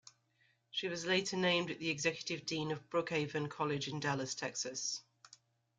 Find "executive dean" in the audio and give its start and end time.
1.91-2.71